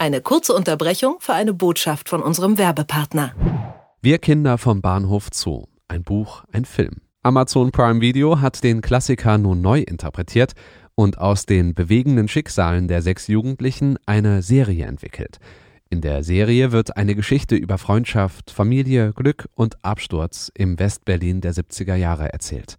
[0.00, 3.34] Eine kurze Unterbrechung für eine Botschaft von unserem Werbepartner.
[4.00, 5.64] Wir Kinder vom Bahnhof Zoo.
[5.88, 6.98] Ein Buch, ein Film.
[7.24, 10.52] Amazon Prime Video hat den Klassiker nun neu interpretiert
[10.94, 15.38] und aus den bewegenden Schicksalen der sechs Jugendlichen eine Serie entwickelt.
[15.90, 21.54] In der Serie wird eine Geschichte über Freundschaft, Familie, Glück und Absturz im Westberlin der
[21.54, 22.78] 70er Jahre erzählt.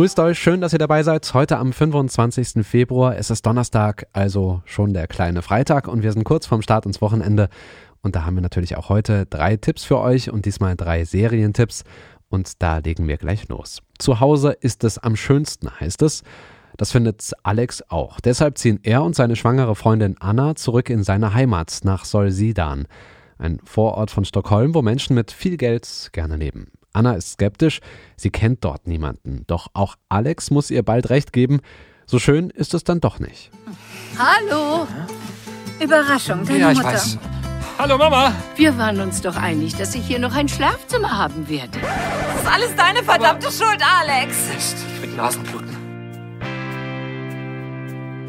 [0.00, 1.30] Grüßt euch, schön, dass ihr dabei seid.
[1.34, 2.66] Heute am 25.
[2.66, 3.18] Februar.
[3.18, 7.02] Es ist Donnerstag, also schon der kleine Freitag und wir sind kurz vorm Start ins
[7.02, 7.50] Wochenende.
[8.00, 11.84] Und da haben wir natürlich auch heute drei Tipps für euch und diesmal drei Serientipps.
[12.30, 13.82] Und da legen wir gleich los.
[13.98, 16.22] Zu Hause ist es am schönsten, heißt es.
[16.78, 18.20] Das findet Alex auch.
[18.20, 22.86] Deshalb ziehen er und seine schwangere Freundin Anna zurück in seine Heimat nach Solsidan,
[23.36, 26.68] ein Vorort von Stockholm, wo Menschen mit viel Geld gerne leben.
[26.92, 27.80] Anna ist skeptisch,
[28.16, 29.44] sie kennt dort niemanden.
[29.46, 31.60] Doch auch Alex muss ihr bald recht geben,
[32.06, 33.50] so schön ist es dann doch nicht.
[34.18, 34.86] Hallo!
[35.80, 36.92] Überraschung, deine ja, ich Mutter.
[36.92, 37.18] weiß.
[37.78, 38.34] Hallo Mama!
[38.56, 41.78] Wir waren uns doch einig, dass ich hier noch ein Schlafzimmer haben werde.
[41.80, 44.36] Das ist alles deine verdammte Schuld, Alex.
[44.52, 45.79] Mist, ich krieg Nasenbluten.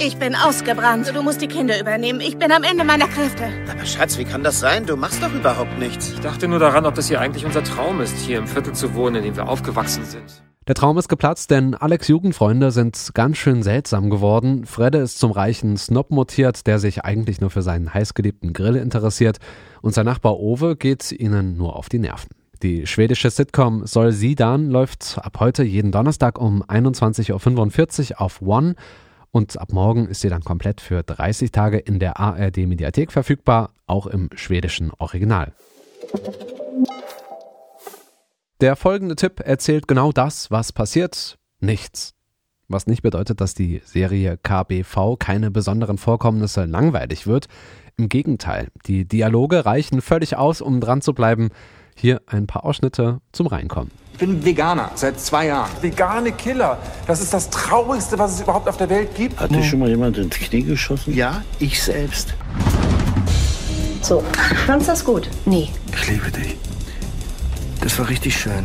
[0.00, 1.12] Ich bin ausgebrannt.
[1.12, 2.20] Du musst die Kinder übernehmen.
[2.20, 3.48] Ich bin am Ende meiner Kräfte.
[3.68, 4.86] Aber Schatz, wie kann das sein?
[4.86, 6.12] Du machst doch überhaupt nichts.
[6.12, 8.94] Ich dachte nur daran, ob das hier eigentlich unser Traum ist, hier im Viertel zu
[8.94, 10.44] wohnen, in dem wir aufgewachsen sind.
[10.68, 14.66] Der Traum ist geplatzt, denn Alex Jugendfreunde sind ganz schön seltsam geworden.
[14.66, 19.38] Fredde ist zum reichen Snob mutiert, der sich eigentlich nur für seinen heißgeliebten Grill interessiert.
[19.82, 22.28] Und sein Nachbar Owe geht ihnen nur auf die Nerven.
[22.62, 28.42] Die schwedische Sitcom Soll sie dann läuft ab heute jeden Donnerstag um 21.45 Uhr auf
[28.42, 28.76] One.
[29.30, 33.70] Und ab morgen ist sie dann komplett für 30 Tage in der ARD Mediathek verfügbar,
[33.86, 35.52] auch im schwedischen Original.
[38.60, 41.38] Der folgende Tipp erzählt genau das, was passiert.
[41.60, 42.14] Nichts.
[42.66, 47.46] Was nicht bedeutet, dass die Serie KBV keine besonderen Vorkommnisse langweilig wird.
[47.96, 51.50] Im Gegenteil, die Dialoge reichen völlig aus, um dran zu bleiben.
[52.00, 53.90] Hier ein paar Ausschnitte zum Reinkommen.
[54.12, 55.70] Ich bin Veganer seit zwei Jahren.
[55.80, 56.78] Vegane Killer.
[57.08, 59.40] Das ist das Traurigste, was es überhaupt auf der Welt gibt.
[59.40, 61.12] Hat dir schon mal jemand ins Knie geschossen?
[61.12, 62.34] Ja, ich selbst.
[64.00, 64.22] So,
[64.64, 65.28] fandst das gut?
[65.44, 65.70] Nee.
[65.92, 66.56] Ich liebe dich.
[67.80, 68.64] Das war richtig schön.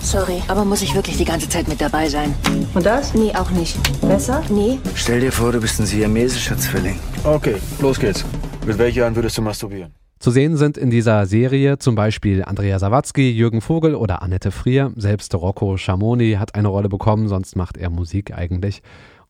[0.00, 2.34] Sorry, aber muss ich wirklich die ganze Zeit mit dabei sein?
[2.72, 3.12] Und das?
[3.12, 3.76] Nee, auch nicht.
[4.00, 4.42] Besser?
[4.48, 4.78] Nee.
[4.94, 6.98] Stell dir vor, du bist ein siamesischer Zwilling.
[7.22, 8.24] Okay, los geht's.
[8.66, 9.92] Mit welcher Hand würdest du masturbieren?
[10.22, 14.92] Zu sehen sind in dieser Serie zum Beispiel Andrea Sawatzki, Jürgen Vogel oder Annette Frier.
[14.94, 18.82] Selbst Rocco Schamoni hat eine Rolle bekommen, sonst macht er Musik eigentlich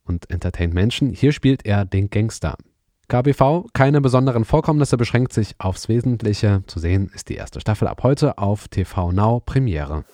[0.05, 1.09] und entertaint Menschen.
[1.09, 2.57] Hier spielt er den Gangster.
[3.09, 6.63] KBV, keine besonderen Vorkommnisse, beschränkt sich aufs Wesentliche.
[6.67, 10.05] Zu sehen ist die erste Staffel ab heute auf TV Now Premiere.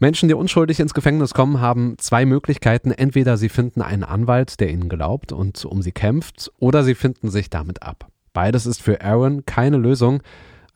[0.00, 2.92] Menschen, die unschuldig ins Gefängnis kommen, haben zwei Möglichkeiten.
[2.92, 7.30] Entweder sie finden einen Anwalt, der ihnen glaubt und um sie kämpft, oder sie finden
[7.30, 8.06] sich damit ab.
[8.32, 10.22] Beides ist für Aaron keine Lösung.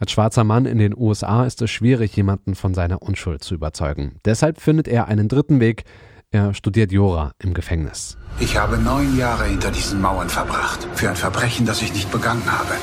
[0.01, 4.17] Als schwarzer Mann in den USA ist es schwierig, jemanden von seiner Unschuld zu überzeugen.
[4.25, 5.85] Deshalb findet er einen dritten Weg.
[6.33, 8.17] Er studiert Jura im Gefängnis.
[8.41, 10.89] Ich habe neun Jahre hinter diesen Mauern verbracht.
[10.95, 12.75] Für ein Verbrechen, das ich nicht begangen habe.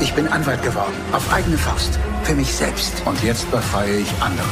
[0.00, 0.94] Ich bin Anwalt geworden.
[1.12, 2.00] Auf eigene Faust.
[2.22, 3.02] Für mich selbst.
[3.06, 4.46] Und jetzt befreie ich andere.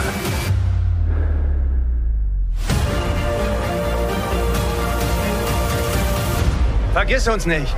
[6.92, 7.76] Vergiss uns nicht.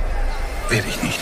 [0.69, 1.19] Werde ich nicht.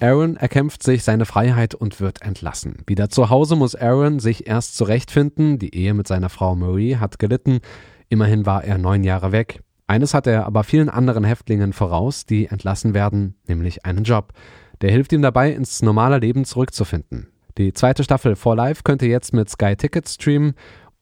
[0.00, 2.76] Aaron erkämpft sich seine Freiheit und wird entlassen.
[2.86, 5.58] Wieder zu Hause muss Aaron sich erst zurechtfinden.
[5.58, 7.60] Die Ehe mit seiner Frau Marie hat gelitten.
[8.08, 9.60] Immerhin war er neun Jahre weg.
[9.86, 14.32] Eines hat er aber vielen anderen Häftlingen voraus, die entlassen werden, nämlich einen Job.
[14.80, 17.33] Der hilft ihm dabei, ins normale Leben zurückzufinden.
[17.56, 20.54] Die zweite Staffel For Life könnt ihr jetzt mit Sky Tickets streamen.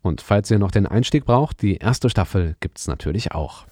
[0.03, 3.65] Und falls ihr noch den Einstieg braucht, die erste Staffel gibt's natürlich auch.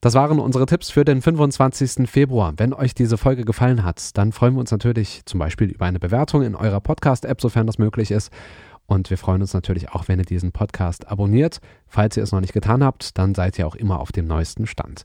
[0.00, 2.08] Das waren unsere Tipps für den 25.
[2.10, 2.54] Februar.
[2.56, 6.00] Wenn euch diese Folge gefallen hat, dann freuen wir uns natürlich zum Beispiel über eine
[6.00, 8.32] Bewertung in eurer Podcast-App, sofern das möglich ist.
[8.86, 11.60] Und wir freuen uns natürlich auch, wenn ihr diesen Podcast abonniert.
[11.86, 14.66] Falls ihr es noch nicht getan habt, dann seid ihr auch immer auf dem neuesten
[14.66, 15.04] Stand.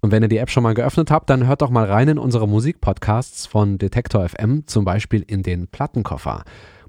[0.00, 2.18] Und wenn ihr die App schon mal geöffnet habt, dann hört doch mal rein in
[2.18, 6.44] unsere Musikpodcasts von Detektor FM, zum Beispiel in den Plattenkoffer.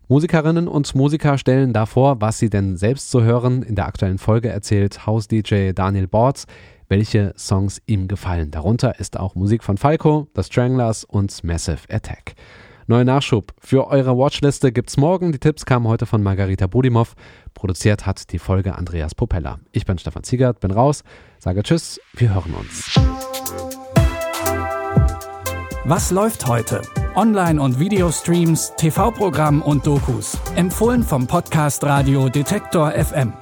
[0.08, 3.64] Musikerinnen und Musiker stellen davor, was sie denn selbst so hören.
[3.64, 6.46] In der aktuellen Folge erzählt House-DJ Daniel Bortz,
[6.88, 8.52] welche Songs ihm gefallen.
[8.52, 12.36] Darunter ist auch Musik von Falco, The Stranglers und Massive Attack.
[12.90, 13.54] Neuer Nachschub.
[13.60, 15.32] Für eure Watchliste gibt's morgen.
[15.32, 17.14] Die Tipps kamen heute von Margarita Budimov.
[17.54, 19.60] Produziert hat die Folge Andreas Popella.
[19.72, 21.04] Ich bin Stefan Ziegert, bin raus,
[21.38, 23.00] sage Tschüss, wir hören uns.
[25.86, 26.82] Was läuft heute?
[27.14, 30.40] Online- und Videostreams, TV-Programm und Dokus.
[30.56, 33.34] Empfohlen vom Podcast Radio Detektor FM.